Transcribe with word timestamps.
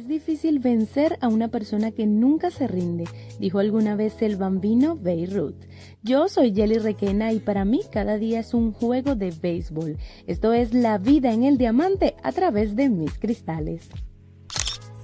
Es 0.00 0.08
difícil 0.08 0.60
vencer 0.60 1.18
a 1.20 1.28
una 1.28 1.48
persona 1.48 1.90
que 1.90 2.06
nunca 2.06 2.50
se 2.50 2.66
rinde, 2.66 3.04
dijo 3.38 3.58
alguna 3.58 3.96
vez 3.96 4.22
el 4.22 4.36
bambino 4.36 4.96
Beirut. 4.96 5.66
Yo 6.02 6.26
soy 6.30 6.54
Jelly 6.54 6.78
Requena 6.78 7.34
y 7.34 7.38
para 7.38 7.66
mí 7.66 7.82
cada 7.92 8.16
día 8.16 8.40
es 8.40 8.54
un 8.54 8.72
juego 8.72 9.14
de 9.14 9.30
béisbol. 9.30 9.98
Esto 10.26 10.54
es 10.54 10.72
la 10.72 10.96
vida 10.96 11.34
en 11.34 11.44
el 11.44 11.58
diamante 11.58 12.14
a 12.22 12.32
través 12.32 12.76
de 12.76 12.88
mis 12.88 13.18
cristales. 13.18 13.90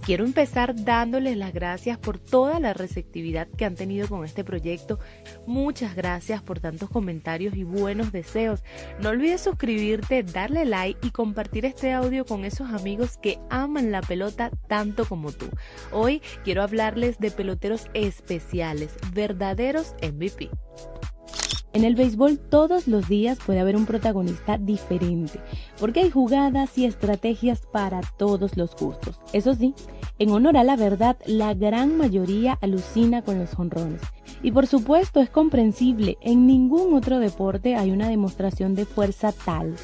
Quiero 0.06 0.24
empezar 0.24 0.84
dándoles 0.84 1.36
las 1.36 1.52
gracias 1.52 1.98
por 1.98 2.20
toda 2.20 2.60
la 2.60 2.72
receptividad 2.72 3.48
que 3.48 3.64
han 3.64 3.74
tenido 3.74 4.06
con 4.06 4.24
este 4.24 4.44
proyecto. 4.44 5.00
Muchas 5.48 5.96
gracias 5.96 6.42
por 6.42 6.60
tantos 6.60 6.90
comentarios 6.90 7.56
y 7.56 7.64
buenos 7.64 8.12
deseos. 8.12 8.62
No 9.02 9.08
olvides 9.08 9.40
suscribirte, 9.40 10.22
darle 10.22 10.64
like 10.64 11.04
y 11.04 11.10
compartir 11.10 11.64
este 11.64 11.92
audio 11.92 12.24
con 12.24 12.44
esos 12.44 12.70
amigos 12.70 13.18
que 13.20 13.40
aman 13.50 13.90
la 13.90 14.00
pelota 14.00 14.52
tanto 14.68 15.06
como 15.06 15.32
tú. 15.32 15.46
Hoy 15.90 16.22
quiero 16.44 16.62
hablarles 16.62 17.18
de 17.18 17.32
peloteros 17.32 17.88
especiales, 17.92 18.94
verdaderos 19.12 19.96
MVP. 20.02 20.50
En 21.76 21.84
el 21.84 21.94
béisbol 21.94 22.38
todos 22.38 22.88
los 22.88 23.06
días 23.06 23.38
puede 23.44 23.60
haber 23.60 23.76
un 23.76 23.84
protagonista 23.84 24.56
diferente, 24.56 25.38
porque 25.78 26.00
hay 26.00 26.10
jugadas 26.10 26.78
y 26.78 26.86
estrategias 26.86 27.66
para 27.70 28.00
todos 28.16 28.56
los 28.56 28.74
gustos. 28.74 29.20
Eso 29.34 29.54
sí, 29.54 29.74
en 30.18 30.30
honor 30.30 30.56
a 30.56 30.64
la 30.64 30.76
verdad, 30.76 31.16
la 31.26 31.52
gran 31.54 31.96
mayoría 31.96 32.58
alucina 32.60 33.22
con 33.22 33.38
los 33.38 33.54
jonrones. 33.54 34.00
Y 34.42 34.52
por 34.52 34.66
supuesto 34.66 35.20
es 35.20 35.30
comprensible, 35.30 36.16
en 36.20 36.46
ningún 36.46 36.94
otro 36.94 37.18
deporte 37.18 37.76
hay 37.76 37.90
una 37.90 38.08
demostración 38.08 38.74
de 38.74 38.86
fuerza 38.86 39.32
tal. 39.32 39.74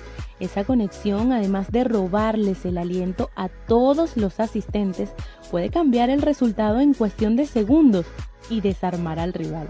Esa 0.41 0.65
conexión, 0.65 1.33
además 1.33 1.71
de 1.71 1.85
robarles 1.85 2.65
el 2.65 2.79
aliento 2.79 3.31
a 3.37 3.49
todos 3.49 4.17
los 4.17 4.41
asistentes, 4.41 5.13
puede 5.51 5.71
cambiar 5.71 6.11
el 6.11 6.23
resultado 6.23 6.81
en 6.81 6.95
cuestión 6.95 7.37
de 7.37 7.47
segundos 7.47 8.07
y 8.51 8.61
desarmar 8.61 9.19
al 9.19 9.33
rival. 9.33 9.69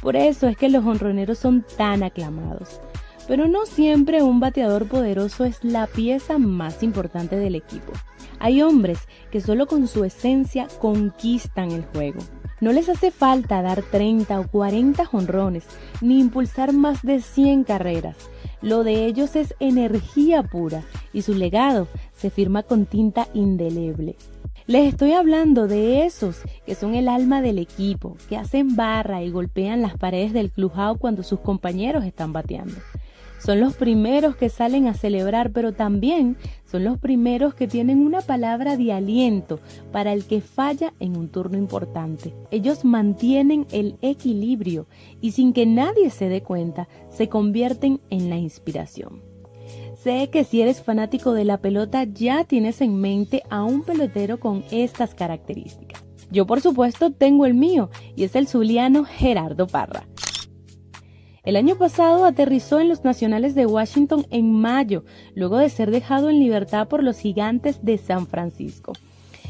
Por 0.00 0.16
eso 0.16 0.48
es 0.48 0.56
que 0.56 0.68
los 0.68 0.84
honroneros 0.84 1.38
son 1.38 1.64
tan 1.76 2.02
aclamados. 2.02 2.80
Pero 3.28 3.46
no 3.46 3.66
siempre 3.66 4.22
un 4.22 4.40
bateador 4.40 4.88
poderoso 4.88 5.44
es 5.44 5.62
la 5.62 5.86
pieza 5.86 6.38
más 6.38 6.82
importante 6.82 7.36
del 7.36 7.54
equipo. 7.54 7.92
Hay 8.40 8.62
hombres 8.62 9.00
que 9.30 9.42
solo 9.42 9.66
con 9.66 9.86
su 9.86 10.02
esencia 10.04 10.66
conquistan 10.80 11.70
el 11.70 11.84
juego. 11.84 12.20
No 12.60 12.72
les 12.72 12.88
hace 12.88 13.10
falta 13.10 13.62
dar 13.62 13.82
30 13.82 14.40
o 14.40 14.48
40 14.48 15.04
jonrones, 15.04 15.64
ni 16.00 16.18
impulsar 16.18 16.72
más 16.72 17.02
de 17.02 17.20
100 17.20 17.64
carreras. 17.64 18.16
Lo 18.62 18.82
de 18.82 19.04
ellos 19.04 19.36
es 19.36 19.54
energía 19.60 20.42
pura 20.42 20.82
y 21.12 21.22
su 21.22 21.34
legado 21.34 21.86
se 22.14 22.30
firma 22.30 22.62
con 22.62 22.86
tinta 22.86 23.28
indeleble. 23.34 24.16
Les 24.66 24.88
estoy 24.88 25.12
hablando 25.12 25.68
de 25.68 26.04
esos 26.04 26.42
que 26.66 26.74
son 26.74 26.94
el 26.94 27.08
alma 27.08 27.42
del 27.42 27.58
equipo, 27.58 28.16
que 28.28 28.36
hacen 28.36 28.74
barra 28.74 29.22
y 29.22 29.30
golpean 29.30 29.80
las 29.80 29.96
paredes 29.96 30.32
del 30.32 30.50
clubhouse 30.50 30.98
cuando 30.98 31.22
sus 31.22 31.40
compañeros 31.40 32.04
están 32.04 32.32
bateando. 32.32 32.74
Son 33.38 33.60
los 33.60 33.74
primeros 33.76 34.36
que 34.36 34.48
salen 34.48 34.88
a 34.88 34.94
celebrar, 34.94 35.52
pero 35.52 35.72
también 35.72 36.36
son 36.64 36.84
los 36.84 36.98
primeros 36.98 37.54
que 37.54 37.68
tienen 37.68 38.00
una 38.00 38.20
palabra 38.20 38.76
de 38.76 38.92
aliento 38.92 39.60
para 39.92 40.12
el 40.12 40.24
que 40.24 40.40
falla 40.40 40.92
en 40.98 41.16
un 41.16 41.28
turno 41.28 41.56
importante. 41.56 42.34
Ellos 42.50 42.84
mantienen 42.84 43.66
el 43.70 43.96
equilibrio 44.02 44.86
y 45.20 45.32
sin 45.32 45.52
que 45.52 45.66
nadie 45.66 46.10
se 46.10 46.28
dé 46.28 46.42
cuenta, 46.42 46.88
se 47.10 47.28
convierten 47.28 48.00
en 48.10 48.28
la 48.28 48.36
inspiración. 48.36 49.22
Sé 49.94 50.30
que 50.30 50.44
si 50.44 50.62
eres 50.62 50.82
fanático 50.82 51.32
de 51.32 51.44
la 51.44 51.58
pelota 51.58 52.04
ya 52.04 52.44
tienes 52.44 52.80
en 52.80 53.00
mente 53.00 53.42
a 53.50 53.64
un 53.64 53.82
pelotero 53.82 54.38
con 54.38 54.64
estas 54.70 55.14
características. 55.14 56.04
Yo 56.30 56.46
por 56.46 56.60
supuesto 56.60 57.12
tengo 57.12 57.46
el 57.46 57.54
mío 57.54 57.90
y 58.14 58.24
es 58.24 58.36
el 58.36 58.46
zuliano 58.46 59.04
Gerardo 59.04 59.66
Parra. 59.66 60.06
El 61.48 61.56
año 61.56 61.76
pasado 61.76 62.26
aterrizó 62.26 62.78
en 62.78 62.90
los 62.90 63.04
Nacionales 63.04 63.54
de 63.54 63.64
Washington 63.64 64.26
en 64.28 64.52
mayo, 64.52 65.04
luego 65.34 65.56
de 65.56 65.70
ser 65.70 65.90
dejado 65.90 66.28
en 66.28 66.38
libertad 66.38 66.88
por 66.88 67.02
los 67.02 67.18
gigantes 67.18 67.82
de 67.82 67.96
San 67.96 68.26
Francisco. 68.26 68.92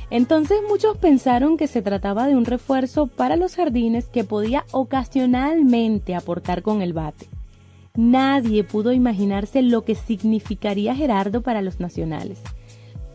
Entonces 0.09 0.61
muchos 0.69 0.97
pensaron 0.99 1.57
que 1.57 1.67
se 1.67 1.83
trataba 1.83 2.29
de 2.29 2.37
un 2.37 2.45
refuerzo 2.45 3.09
para 3.09 3.35
los 3.35 3.57
jardines 3.57 4.07
que 4.07 4.23
podía 4.23 4.65
ocasionalmente 4.71 6.15
aportar 6.15 6.63
con 6.63 6.83
el 6.83 6.93
bate. 6.93 7.27
Nadie 7.97 8.63
pudo 8.63 8.93
imaginarse 8.93 9.63
lo 9.63 9.85
que 9.85 9.97
significaría 9.97 10.95
Gerardo 10.95 11.41
para 11.41 11.63
los 11.63 11.81
nacionales. 11.81 12.41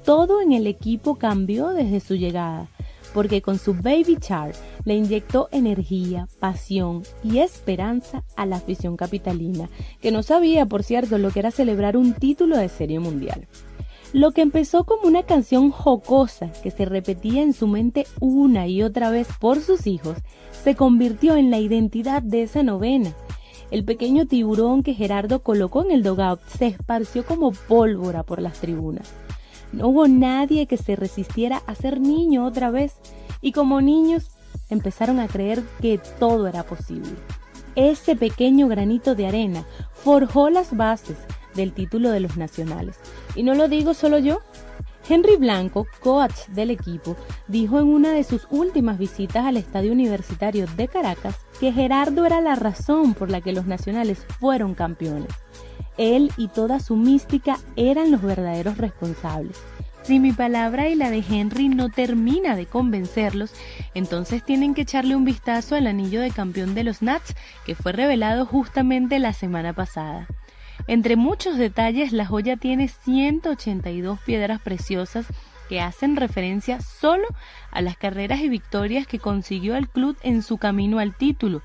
Todo 0.03 0.41
en 0.41 0.51
el 0.51 0.67
equipo 0.67 1.15
cambió 1.15 1.69
desde 1.69 2.01
su 2.01 2.15
llegada, 2.15 2.67
porque 3.13 3.41
con 3.41 3.59
su 3.59 3.73
Baby 3.73 4.17
Char 4.19 4.53
le 4.85 4.95
inyectó 4.95 5.49
energía, 5.51 6.27
pasión 6.39 7.03
y 7.23 7.39
esperanza 7.39 8.23
a 8.35 8.45
la 8.45 8.57
afición 8.57 8.97
capitalina, 8.97 9.69
que 10.01 10.11
no 10.11 10.23
sabía, 10.23 10.65
por 10.65 10.83
cierto, 10.83 11.17
lo 11.17 11.31
que 11.31 11.39
era 11.39 11.51
celebrar 11.51 11.97
un 11.97 12.13
título 12.13 12.57
de 12.57 12.69
serie 12.69 12.99
mundial. 12.99 13.47
Lo 14.13 14.31
que 14.31 14.41
empezó 14.41 14.83
como 14.83 15.07
una 15.07 15.23
canción 15.23 15.71
jocosa 15.71 16.51
que 16.61 16.69
se 16.69 16.85
repetía 16.85 17.41
en 17.41 17.53
su 17.53 17.67
mente 17.67 18.05
una 18.19 18.67
y 18.67 18.83
otra 18.83 19.09
vez 19.09 19.27
por 19.39 19.59
sus 19.59 19.87
hijos, 19.87 20.17
se 20.63 20.75
convirtió 20.75 21.35
en 21.35 21.49
la 21.49 21.59
identidad 21.59 22.21
de 22.21 22.43
esa 22.43 22.61
novena 22.61 23.15
el 23.73 23.83
pequeño 23.85 24.27
tiburón 24.27 24.83
que 24.83 24.93
Gerardo 24.93 25.41
colocó 25.41 25.83
en 25.83 25.89
el 25.89 26.03
dogout 26.03 26.39
se 26.45 26.67
esparció 26.67 27.25
como 27.25 27.53
pólvora 27.53 28.21
por 28.21 28.39
las 28.39 28.59
tribunas. 28.59 29.11
No 29.73 29.87
hubo 29.87 30.07
nadie 30.07 30.67
que 30.67 30.77
se 30.77 30.95
resistiera 30.95 31.61
a 31.65 31.75
ser 31.75 31.99
niño 31.99 32.45
otra 32.45 32.71
vez 32.71 32.95
y 33.41 33.51
como 33.51 33.81
niños 33.81 34.29
empezaron 34.69 35.19
a 35.19 35.27
creer 35.27 35.63
que 35.81 35.99
todo 36.19 36.47
era 36.47 36.63
posible. 36.63 37.11
Ese 37.75 38.15
pequeño 38.15 38.67
granito 38.67 39.15
de 39.15 39.27
arena 39.27 39.65
forjó 39.93 40.49
las 40.49 40.77
bases 40.77 41.17
del 41.55 41.73
título 41.73 42.11
de 42.11 42.19
los 42.19 42.37
nacionales. 42.37 42.97
Y 43.35 43.43
no 43.43 43.55
lo 43.55 43.67
digo 43.67 43.95
solo 43.95 44.19
yo, 44.19 44.41
Henry 45.09 45.35
Blanco, 45.35 45.85
coach 46.01 46.47
del 46.49 46.69
equipo, 46.69 47.17
dijo 47.47 47.79
en 47.79 47.87
una 47.87 48.13
de 48.13 48.23
sus 48.23 48.47
últimas 48.51 48.97
visitas 48.97 49.45
al 49.45 49.57
Estadio 49.57 49.91
Universitario 49.91 50.65
de 50.77 50.87
Caracas 50.87 51.35
que 51.59 51.73
Gerardo 51.73 52.25
era 52.25 52.41
la 52.41 52.55
razón 52.55 53.13
por 53.13 53.29
la 53.29 53.41
que 53.41 53.53
los 53.53 53.65
nacionales 53.65 54.25
fueron 54.39 54.75
campeones. 54.75 55.33
Él 55.97 56.31
y 56.37 56.47
toda 56.47 56.79
su 56.79 56.95
mística 56.95 57.57
eran 57.75 58.11
los 58.11 58.21
verdaderos 58.21 58.77
responsables. 58.77 59.61
Si 60.03 60.19
mi 60.19 60.33
palabra 60.33 60.89
y 60.89 60.95
la 60.95 61.09
de 61.09 61.23
Henry 61.29 61.69
no 61.69 61.89
termina 61.89 62.57
de 62.57 62.65
convencerlos, 62.65 63.53
entonces 63.93 64.43
tienen 64.43 64.73
que 64.73 64.81
echarle 64.81 65.15
un 65.15 65.23
vistazo 65.23 65.75
al 65.75 65.87
anillo 65.87 66.19
de 66.19 66.31
campeón 66.31 66.75
de 66.75 66.83
los 66.83 67.01
Nats 67.01 67.33
que 67.65 67.73
fue 67.73 67.93
revelado 67.93 68.45
justamente 68.45 69.17
la 69.19 69.31
semana 69.31 69.71
pasada. 69.71 70.27
Entre 70.87 71.15
muchos 71.15 71.57
detalles, 71.57 72.11
la 72.11 72.25
joya 72.25 72.57
tiene 72.57 72.89
182 72.89 74.19
piedras 74.19 74.61
preciosas 74.61 75.25
que 75.69 75.79
hacen 75.79 76.17
referencia 76.17 76.81
solo 76.81 77.27
a 77.71 77.81
las 77.81 77.95
carreras 77.95 78.41
y 78.41 78.49
victorias 78.49 79.07
que 79.07 79.19
consiguió 79.19 79.77
el 79.77 79.87
club 79.87 80.17
en 80.21 80.41
su 80.43 80.57
camino 80.57 80.99
al 80.99 81.15
título. 81.15 81.61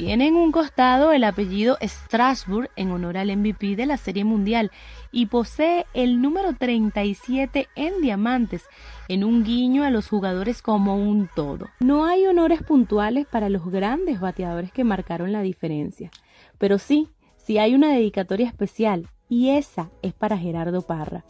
Tiene 0.00 0.28
en 0.28 0.34
un 0.34 0.50
costado 0.50 1.12
el 1.12 1.24
apellido 1.24 1.76
Strasbourg 1.82 2.70
en 2.74 2.90
honor 2.90 3.18
al 3.18 3.36
MVP 3.36 3.76
de 3.76 3.84
la 3.84 3.98
Serie 3.98 4.24
Mundial 4.24 4.70
y 5.12 5.26
posee 5.26 5.84
el 5.92 6.22
número 6.22 6.54
37 6.54 7.68
en 7.76 8.00
diamantes, 8.00 8.64
en 9.08 9.24
un 9.24 9.44
guiño 9.44 9.84
a 9.84 9.90
los 9.90 10.08
jugadores 10.08 10.62
como 10.62 10.96
un 10.96 11.28
todo. 11.36 11.68
No 11.80 12.06
hay 12.06 12.24
honores 12.24 12.62
puntuales 12.62 13.26
para 13.26 13.50
los 13.50 13.70
grandes 13.70 14.20
bateadores 14.20 14.72
que 14.72 14.84
marcaron 14.84 15.32
la 15.32 15.42
diferencia, 15.42 16.10
pero 16.56 16.78
sí 16.78 17.10
si 17.36 17.58
hay 17.58 17.74
una 17.74 17.92
dedicatoria 17.92 18.48
especial, 18.48 19.06
y 19.28 19.50
esa 19.50 19.90
es 20.00 20.14
para 20.14 20.38
Gerardo 20.38 20.80
Parra. 20.80 21.26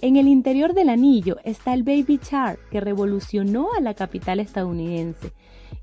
En 0.00 0.16
el 0.16 0.26
interior 0.26 0.74
del 0.74 0.88
anillo 0.88 1.36
está 1.44 1.72
el 1.72 1.84
Baby 1.84 2.18
Char 2.18 2.58
que 2.72 2.80
revolucionó 2.80 3.68
a 3.76 3.80
la 3.80 3.94
capital 3.94 4.40
estadounidense 4.40 5.32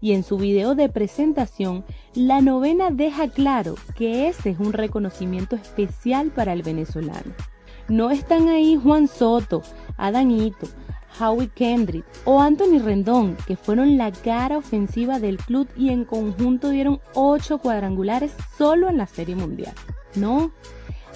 y 0.01 0.13
en 0.13 0.23
su 0.23 0.37
video 0.37 0.75
de 0.75 0.89
presentación 0.89 1.83
la 2.13 2.41
novena 2.41 2.91
deja 2.91 3.27
claro 3.29 3.75
que 3.95 4.27
ese 4.27 4.51
es 4.51 4.59
un 4.59 4.73
reconocimiento 4.73 5.55
especial 5.55 6.31
para 6.31 6.53
el 6.53 6.63
venezolano. 6.63 7.33
No 7.87 8.09
están 8.09 8.47
ahí 8.47 8.79
Juan 8.81 9.07
Soto, 9.07 9.61
Adanito, 9.97 10.67
Howie 11.19 11.49
Kendrick 11.49 12.05
o 12.25 12.41
Anthony 12.41 12.79
Rendón, 12.83 13.37
que 13.47 13.55
fueron 13.55 13.97
la 13.97 14.11
cara 14.11 14.57
ofensiva 14.57 15.19
del 15.19 15.37
club 15.37 15.67
y 15.77 15.89
en 15.89 16.03
conjunto 16.03 16.69
dieron 16.69 16.99
8 17.13 17.59
cuadrangulares 17.59 18.33
solo 18.57 18.89
en 18.89 18.97
la 18.97 19.07
Serie 19.07 19.35
Mundial. 19.35 19.73
No, 20.15 20.51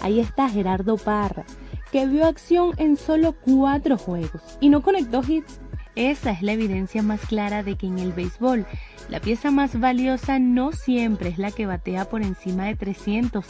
ahí 0.02 0.20
está 0.20 0.48
Gerardo 0.50 0.98
Parra, 0.98 1.46
que 1.92 2.06
vio 2.06 2.26
acción 2.28 2.72
en 2.78 2.98
solo 2.98 3.36
4 3.46 3.98
juegos 3.98 4.42
y 4.60 4.70
no 4.70 4.82
conectó 4.82 5.22
hits. 5.28 5.60
Esa 6.00 6.32
es 6.32 6.42
la 6.42 6.54
evidencia 6.54 7.04
más 7.04 7.20
clara 7.26 7.62
de 7.62 7.76
que 7.76 7.86
en 7.86 8.00
el 8.00 8.14
béisbol 8.14 8.66
la 9.10 9.20
pieza 9.20 9.52
más 9.52 9.78
valiosa 9.78 10.40
no 10.40 10.72
siempre 10.72 11.28
es 11.28 11.38
la 11.38 11.52
que 11.52 11.66
batea 11.66 12.06
por 12.06 12.22
encima 12.22 12.68
de 12.68 12.78
300 12.78 13.46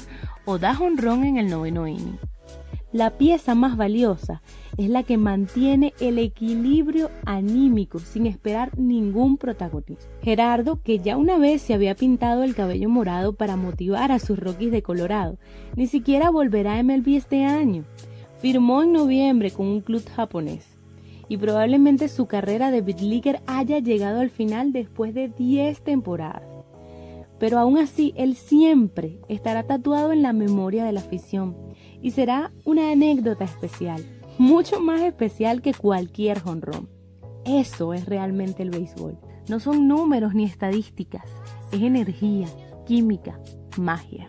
o 0.45 0.57
da 0.57 0.75
honrón 0.79 1.25
en 1.25 1.37
el 1.37 1.47
noveno 1.47 1.87
inning. 1.87 2.17
La 2.91 3.11
pieza 3.19 3.53
más 3.53 3.77
valiosa 3.77 4.41
es 4.77 4.89
la 4.89 5.03
que 5.03 5.15
mantiene 5.15 5.93
el 5.99 6.17
equilibrio 6.17 7.11
anímico 7.23 7.99
sin 7.99 8.25
esperar 8.25 8.75
ningún 8.79 9.37
protagonismo. 9.37 10.11
Gerardo, 10.23 10.81
que 10.81 10.97
ya 10.97 11.17
una 11.17 11.37
vez 11.37 11.61
se 11.61 11.75
había 11.75 11.93
pintado 11.93 12.41
el 12.41 12.55
cabello 12.55 12.89
morado 12.89 13.33
para 13.33 13.57
motivar 13.57 14.11
a 14.11 14.17
sus 14.17 14.39
Rockies 14.39 14.71
de 14.71 14.81
Colorado, 14.81 15.37
ni 15.75 15.85
siquiera 15.85 16.31
volverá 16.31 16.79
a 16.79 16.83
MLB 16.83 17.09
este 17.09 17.45
año. 17.45 17.83
Firmó 18.39 18.81
en 18.81 18.93
noviembre 18.93 19.51
con 19.51 19.67
un 19.67 19.81
club 19.81 20.03
japonés 20.15 20.78
y 21.29 21.37
probablemente 21.37 22.09
su 22.09 22.25
carrera 22.25 22.71
de 22.71 22.81
Leaguer 22.81 23.41
haya 23.45 23.79
llegado 23.79 24.19
al 24.19 24.31
final 24.31 24.73
después 24.73 25.13
de 25.13 25.29
10 25.29 25.81
temporadas. 25.83 26.43
Pero 27.39 27.59
aún 27.59 27.77
así, 27.77 28.13
él 28.17 28.35
siempre 28.35 29.19
estará 29.29 29.63
tatuado 29.63 30.11
en 30.11 30.23
la 30.23 30.33
memoria 30.33 30.83
de 30.83 30.91
la 30.91 30.99
afición 30.99 31.55
y 32.01 32.11
será 32.11 32.51
una 32.65 32.91
anécdota 32.91 33.45
especial, 33.45 34.03
mucho 34.37 34.81
más 34.81 35.01
especial 35.01 35.61
que 35.61 35.73
cualquier 35.73 36.39
jonrón. 36.39 36.89
Eso 37.45 37.93
es 37.93 38.05
realmente 38.05 38.63
el 38.63 38.71
béisbol. 38.71 39.17
No 39.47 39.59
son 39.59 39.87
números 39.87 40.33
ni 40.33 40.43
estadísticas, 40.43 41.23
es 41.71 41.81
energía, 41.81 42.47
química, 42.85 43.39
magia. 43.77 44.27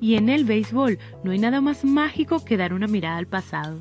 Y 0.00 0.14
en 0.14 0.28
el 0.28 0.44
béisbol 0.44 0.98
no 1.24 1.32
hay 1.32 1.38
nada 1.38 1.60
más 1.60 1.84
mágico 1.84 2.44
que 2.44 2.56
dar 2.56 2.72
una 2.72 2.86
mirada 2.86 3.16
al 3.16 3.26
pasado. 3.26 3.80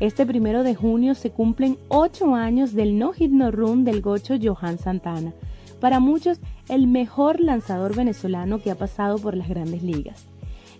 Este 0.00 0.24
primero 0.24 0.62
de 0.62 0.76
junio 0.76 1.16
se 1.16 1.30
cumplen 1.30 1.76
ocho 1.88 2.36
años 2.36 2.72
del 2.72 2.98
no 2.98 3.12
hit 3.12 3.32
no 3.32 3.50
run 3.50 3.84
del 3.84 4.00
gocho 4.00 4.34
Johan 4.40 4.78
Santana, 4.78 5.34
para 5.80 5.98
muchos 5.98 6.38
el 6.68 6.86
mejor 6.86 7.40
lanzador 7.40 7.96
venezolano 7.96 8.60
que 8.60 8.70
ha 8.70 8.76
pasado 8.76 9.18
por 9.18 9.36
las 9.36 9.48
grandes 9.48 9.82
ligas. 9.82 10.26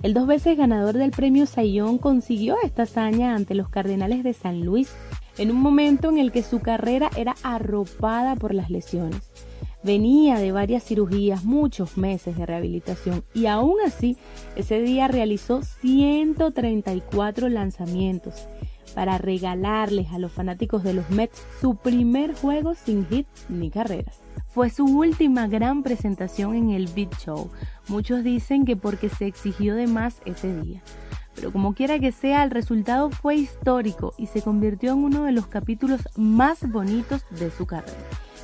El 0.04 0.14
dos 0.14 0.28
veces 0.28 0.56
ganador 0.56 0.96
del 0.96 1.10
premio 1.10 1.46
Sayón 1.46 1.98
consiguió 1.98 2.56
esta 2.62 2.84
hazaña 2.84 3.34
ante 3.34 3.56
los 3.56 3.68
Cardenales 3.68 4.22
de 4.22 4.34
San 4.34 4.64
Luis 4.64 4.94
en 5.36 5.50
un 5.50 5.60
momento 5.60 6.10
en 6.10 6.18
el 6.18 6.30
que 6.30 6.44
su 6.44 6.60
carrera 6.60 7.10
era 7.16 7.34
arropada 7.42 8.36
por 8.36 8.54
las 8.54 8.70
lesiones. 8.70 9.32
Venía 9.82 10.38
de 10.38 10.52
varias 10.52 10.84
cirugías, 10.84 11.44
muchos 11.44 11.96
meses 11.96 12.36
de 12.36 12.46
rehabilitación 12.46 13.24
y 13.34 13.46
aún 13.46 13.76
así 13.84 14.16
ese 14.54 14.80
día 14.80 15.08
realizó 15.08 15.62
134 15.62 17.48
lanzamientos 17.48 18.46
para 18.98 19.16
regalarles 19.16 20.10
a 20.10 20.18
los 20.18 20.32
fanáticos 20.32 20.82
de 20.82 20.92
los 20.92 21.08
Mets 21.08 21.40
su 21.60 21.76
primer 21.76 22.34
juego 22.34 22.74
sin 22.74 23.06
hits 23.08 23.46
ni 23.48 23.70
carreras. 23.70 24.18
Fue 24.48 24.70
su 24.70 24.86
última 24.86 25.46
gran 25.46 25.84
presentación 25.84 26.56
en 26.56 26.70
el 26.70 26.88
Beat 26.88 27.16
Show. 27.20 27.48
Muchos 27.86 28.24
dicen 28.24 28.64
que 28.64 28.74
porque 28.74 29.08
se 29.08 29.26
exigió 29.26 29.76
de 29.76 29.86
más 29.86 30.20
ese 30.24 30.52
día. 30.62 30.82
Pero 31.36 31.52
como 31.52 31.74
quiera 31.74 32.00
que 32.00 32.10
sea, 32.10 32.42
el 32.42 32.50
resultado 32.50 33.08
fue 33.10 33.36
histórico 33.36 34.14
y 34.18 34.26
se 34.26 34.42
convirtió 34.42 34.94
en 34.94 35.04
uno 35.04 35.22
de 35.22 35.30
los 35.30 35.46
capítulos 35.46 36.00
más 36.16 36.68
bonitos 36.68 37.24
de 37.30 37.52
su 37.52 37.66
carrera. 37.66 37.94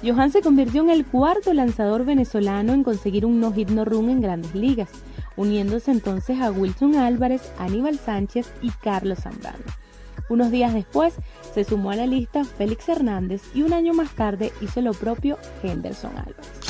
Johan 0.05 0.31
se 0.31 0.41
convirtió 0.41 0.85
en 0.85 0.91
el 0.91 1.05
cuarto 1.05 1.53
lanzador 1.53 2.05
venezolano 2.05 2.75
en 2.75 2.85
conseguir 2.85 3.27
un 3.27 3.41
no-hit 3.41 3.71
no-run 3.71 4.09
en 4.09 4.21
grandes 4.21 4.55
ligas, 4.55 4.91
uniéndose 5.37 5.91
entonces 5.91 6.41
a 6.41 6.53
Wilson 6.53 6.95
Álvarez, 6.95 7.53
Aníbal 7.59 7.99
Sánchez 7.99 8.53
y 8.63 8.71
Carlos 8.71 9.19
Zambrano. 9.19 9.84
Unos 10.29 10.51
días 10.51 10.73
después 10.73 11.15
se 11.53 11.65
sumó 11.65 11.91
a 11.91 11.97
la 11.97 12.07
lista 12.07 12.45
Félix 12.45 12.89
Hernández 12.89 13.43
y 13.55 13.63
un 13.63 13.73
año 13.73 13.93
más 13.95 14.15
tarde 14.15 14.53
hizo 14.61 14.81
lo 14.81 14.93
propio 14.93 15.39
Henderson 15.63 16.13
Álvarez. 16.17 16.65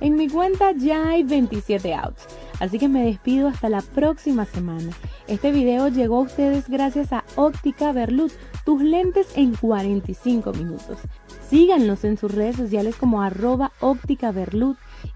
En 0.00 0.16
mi 0.16 0.28
cuenta 0.28 0.72
ya 0.72 1.10
hay 1.10 1.24
27 1.24 1.94
outs, 1.94 2.26
así 2.58 2.78
que 2.78 2.88
me 2.88 3.04
despido 3.04 3.48
hasta 3.48 3.68
la 3.68 3.82
próxima 3.82 4.46
semana. 4.46 4.92
Este 5.28 5.52
video 5.52 5.88
llegó 5.88 6.18
a 6.18 6.22
ustedes 6.22 6.70
gracias 6.70 7.12
a 7.12 7.24
Óptica 7.36 7.92
Berlut, 7.92 8.32
tus 8.64 8.80
lentes 8.80 9.26
en 9.36 9.54
45 9.54 10.52
minutos. 10.52 10.98
Síganlos 11.50 12.04
en 12.04 12.16
sus 12.16 12.32
redes 12.32 12.56
sociales 12.56 12.96
como 12.96 13.22
arroba 13.22 13.72
óptica 13.80 14.30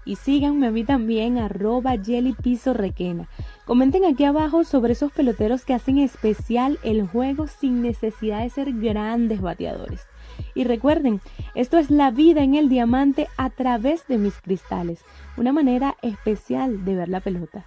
y 0.05 0.15
síganme 0.15 0.67
a 0.67 0.71
mí 0.71 0.83
también 0.83 1.37
arroba 1.37 1.95
requena. 1.95 3.27
Comenten 3.65 4.05
aquí 4.05 4.23
abajo 4.23 4.63
sobre 4.63 4.93
esos 4.93 5.11
peloteros 5.11 5.65
que 5.65 5.73
hacen 5.73 5.97
especial 5.97 6.79
el 6.83 7.07
juego 7.07 7.47
sin 7.47 7.81
necesidad 7.81 8.41
de 8.41 8.49
ser 8.49 8.73
grandes 8.73 9.41
bateadores. 9.41 10.07
Y 10.53 10.63
recuerden, 10.63 11.21
esto 11.53 11.77
es 11.77 11.89
la 11.89 12.11
vida 12.11 12.43
en 12.43 12.55
el 12.55 12.69
diamante 12.69 13.27
a 13.37 13.49
través 13.49 14.07
de 14.07 14.17
mis 14.17 14.35
cristales, 14.41 15.01
una 15.37 15.53
manera 15.53 15.95
especial 16.01 16.85
de 16.85 16.95
ver 16.95 17.09
la 17.09 17.21
pelota. 17.21 17.65